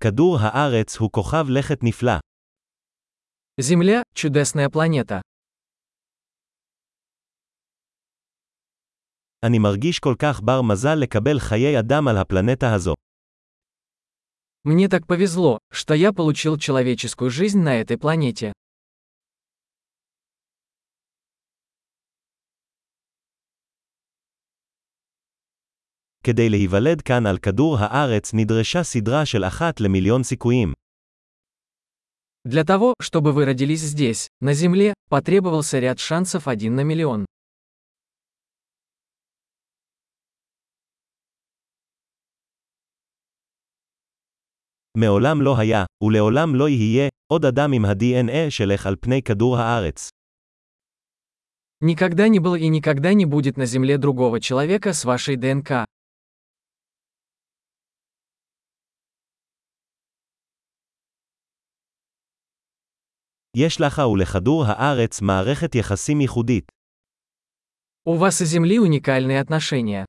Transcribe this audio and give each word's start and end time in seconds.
כדור 0.00 0.38
הארץ 0.40 0.96
הוא 0.96 1.10
כוכב 1.12 1.44
לכת 1.48 1.78
נפלא. 1.82 2.12
Земля – 3.60 4.14
чудесная 4.14 4.68
планета. 4.68 5.20
אני 9.42 9.58
מרגיש 9.58 9.98
כל 9.98 10.14
כך 10.18 10.40
בר 10.40 10.62
מזל 10.62 10.94
לקבל 10.94 11.38
חיי 11.38 11.78
אדם 11.78 12.08
על 12.08 12.16
הפלנטה 12.16 12.74
הזו. 12.74 12.94
Мне 14.64 14.88
так 14.88 15.06
повезло, 15.06 15.58
что 15.72 15.94
я 15.94 16.12
получил 16.12 16.58
человеческую 16.58 17.30
жизнь 17.30 17.60
на 17.60 17.80
этой 17.80 17.96
планете. 17.98 18.52
כדי 26.27 26.49
להיוולד 26.49 27.01
כאן 27.01 27.25
על 27.25 27.37
כדור 27.37 27.77
הארץ 27.79 28.33
נדרשה 28.33 28.83
סדרה 28.83 29.25
של 29.25 29.43
אחת 29.43 29.81
למיליון 29.81 30.23
סיכויים. 30.23 30.73
Для 32.45 32.63
того, 32.65 32.93
чтобы 33.01 33.31
вы 33.31 33.45
родились 33.45 33.81
здесь, 33.81 34.27
на 34.41 34.53
Земле, 34.53 34.93
потребовался 35.09 35.79
ряд 35.79 35.99
шансов 35.99 36.47
один 36.47 36.75
на 36.75 36.81
миллион. 36.83 37.25
מעולם 44.97 45.41
לא 45.41 45.57
היה, 45.57 45.85
ולעולם 46.03 46.55
לא 46.55 46.69
יהיה, 46.69 47.09
עוד 47.31 47.45
אדם 47.45 47.71
עם 47.73 47.85
ה-DNA 47.85 48.49
שלך 48.49 48.85
על 48.85 48.95
פני 48.99 49.21
כדור 49.21 49.57
הארץ. 49.57 50.09
Никогда 51.81 52.27
не 52.29 52.39
было 52.39 52.55
и 52.55 52.67
никогда 52.67 53.13
не 53.13 53.25
будет 53.25 53.57
на 53.57 53.65
Земле 53.65 53.97
другого 53.97 54.39
человека 54.39 54.93
с 54.93 55.03
вашей 55.03 55.35
ДНК. 55.35 55.85
יש 63.57 63.81
לך 63.81 64.01
ולכדור 64.11 64.65
הארץ 64.67 65.21
מערכת 65.21 65.75
יחסים 65.75 66.21
ייחודית. 66.21 66.71
У 68.05 68.17
вас 68.17 68.41
и 68.41 68.45
Земли 68.45 68.79
уникальные 68.79 69.39
отношения. 69.39 70.05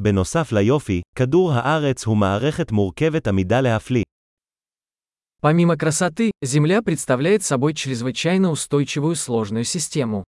בנוסף 0.00 0.52
ליופי, 0.52 1.00
כדור 1.16 1.52
הארץ 1.52 2.04
הוא 2.04 2.16
מערכת 2.16 2.72
מורכבת 2.72 3.28
עמידה 3.28 3.60
להפליא. 3.60 4.02
Помимо 5.42 5.76
красоты, 5.76 6.32
Земля 6.42 6.82
представляет 6.82 7.42
собой 7.42 7.72
чрезвычайно 7.74 8.50
устойчивую 8.50 9.16
сложную 9.16 9.64
систему. 9.64 10.24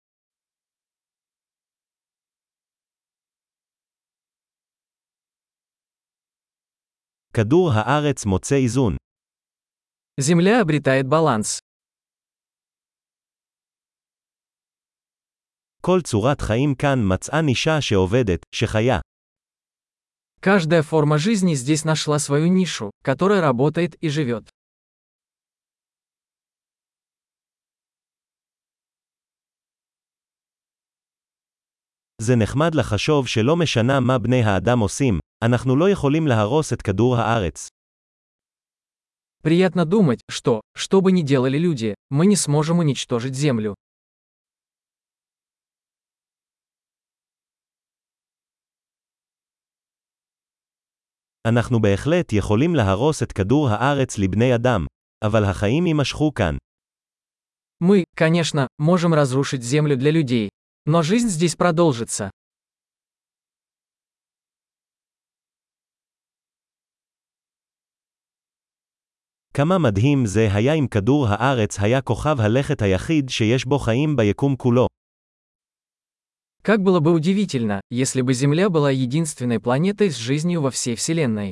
כדור 7.36 7.72
הארץ 7.74 8.26
מוצא 8.26 8.56
איזון. 8.56 8.96
Земля 10.22 10.62
обретает 10.62 11.08
баланс. 11.08 11.60
כל 15.82 16.02
צורת 16.02 16.42
חיים 16.42 16.76
כאן 16.76 17.00
מצאה 17.14 17.42
נישה 17.42 17.82
שעובדת, 17.82 18.40
שחיה. 18.56 19.00
Каждая 20.42 20.82
форма 20.82 21.18
жизни 21.20 21.54
здесь 21.54 21.86
нашла 21.86 22.18
свою 22.20 22.48
нишу, 22.48 22.92
которая 23.04 23.42
работает 23.42 23.96
и 23.96 24.10
живет. 24.10 24.50
זה 32.22 32.36
נחמד 32.36 32.76
לחשוב 32.76 33.28
שלא 33.28 33.56
משנה 33.56 34.00
מה 34.00 34.18
בני 34.18 34.44
האדם 34.44 34.80
עושים, 34.80 35.20
אנחנו 35.44 35.76
לא 35.76 35.90
יכולים 35.90 36.28
להרוס 36.28 36.74
את 36.74 36.82
כדור 36.82 37.16
הארץ. 37.18 37.68
Приятно 39.44 39.86
думать, 39.86 40.22
что, 40.30 40.62
что 40.76 41.02
бы 41.02 41.12
ни 41.12 41.24
делали 41.24 41.58
люди, 41.58 41.96
мы 42.12 42.28
не 42.28 42.36
сможем 42.36 42.80
уничтожить 42.80 43.36
Землю. 43.36 43.74
אנחנו 51.48 51.82
בהחלט 51.82 52.34
יכולים 52.34 52.76
להרוס 52.76 53.24
את 53.24 53.32
כדור 53.32 53.70
הארץ 53.70 54.18
לבני 54.18 54.56
אדם, 54.56 54.86
אבל 55.24 55.44
החיים 55.44 55.88
יימשכו 55.88 56.34
כאן. 56.34 56.58
Мы, 57.84 58.04
конечно, 58.16 58.68
можем 58.78 59.14
разрушить 59.16 59.64
Землю 59.64 59.98
для 59.98 60.12
людей. 60.12 60.50
Но 60.86 61.04
жизнь 61.04 61.30
здесь 61.30 61.56
продолжится. 61.56 62.32
כמה 69.54 69.78
מדהים 69.78 70.26
זה 70.26 70.48
היה 70.54 70.74
אם 70.74 70.88
כדור 70.88 71.28
הארץ 71.28 71.80
היה 71.80 72.02
כוכב 72.02 72.36
הלכת 72.40 72.82
היחיד 72.82 73.30
שיש 73.30 73.66
בו 73.66 73.80
חיים 73.80 74.16
ביקום 74.16 74.56
כולו. 74.56 74.88
Как 76.64 76.84
было 76.84 77.00
бы 77.00 77.12
удивительно, 77.12 77.82
если 77.90 78.22
бы 78.22 78.34
Земля 78.34 78.70
была 78.70 78.92
единственной 78.92 79.60
планетой 79.60 80.12
с 80.12 80.16
жизнью 80.16 80.62
во 80.62 80.72
всей 80.72 80.96
Вселенной. 80.96 81.52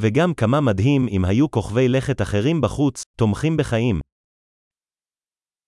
וגם 0.00 0.34
כמה 0.34 0.60
מדהים 0.60 1.08
אם 1.08 1.24
היו 1.24 1.50
כוכבי 1.50 1.88
לכת 1.88 2.22
אחרים 2.22 2.60
בחוץ, 2.60 3.02
תומכים 3.18 3.56
בחיים. 3.56 4.00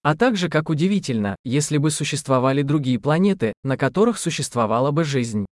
А 0.04 0.14
также 0.14 0.48
как 0.48 0.70
удивительно, 0.70 1.36
если 1.44 1.76
бы 1.76 1.91
существовали 1.91 2.62
другие 2.62 2.98
планеты, 2.98 3.52
на 3.64 3.76
которых 3.76 4.19
существовала 4.19 4.91
бы 4.91 5.04
жизнь. 5.04 5.44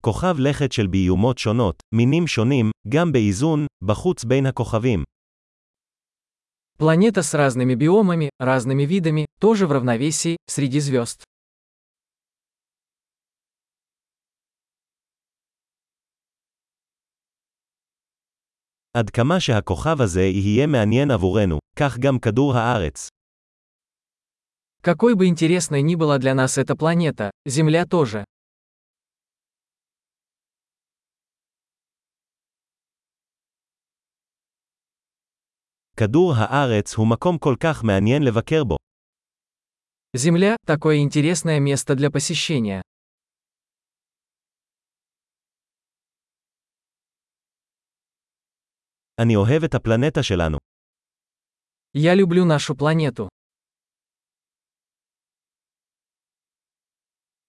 כוכב 0.00 0.36
לכת 0.38 0.72
של 0.72 0.86
ביומות 0.86 1.38
שונות, 1.38 1.82
מינים 1.94 2.26
שונים, 2.26 2.70
גם 2.88 3.12
באיזון, 3.12 3.66
בחוץ 3.84 4.24
בין 4.24 4.46
הכוכבים. 4.46 5.04
Планета 6.78 7.22
с 7.22 7.34
разными 7.34 7.74
биомами, 7.74 8.30
разными 8.38 8.82
видами, 8.84 9.26
тоже 9.40 9.66
в 9.66 9.72
равновесии, 9.72 10.36
среди 10.46 10.80
звезд. 10.80 11.24
עד 18.94 19.10
כמה 19.10 19.40
שהכוכב 19.40 20.00
הזה 20.00 20.22
יהיה 20.22 20.66
מעניין 20.66 21.10
עבורנו, 21.10 21.58
כך 21.76 21.98
גם 21.98 22.18
כדור 22.18 22.54
הארץ. 22.56 23.08
Какой 24.82 25.14
бы 25.14 25.26
интересной 25.26 25.80
ни 25.80 25.94
была 25.94 26.18
для 26.18 26.34
нас 26.34 26.58
эта 26.58 26.74
планета, 26.74 27.30
Земля 27.46 27.86
тоже. 27.86 28.24
כדור 35.96 36.32
הארץ 36.36 36.94
הוא 36.94 37.06
מקום 37.06 37.38
כל 37.38 37.54
כך 37.60 37.84
מעניין 37.84 38.22
לבקר 38.22 38.64
בו. 38.64 38.76
Земля – 40.16 40.66
такое 40.66 40.98
интересное 40.98 41.60
место 41.60 41.94
для 41.94 42.10
посещения. 42.10 42.80
אני 49.18 49.36
אוהב 49.36 49.64
את 49.64 49.74
הפלנטה 49.74 50.22
שלנו. 50.22 50.58
Я 51.94 52.14
люблю 52.14 52.44
нашу 52.44 52.74
планету. 52.74 53.28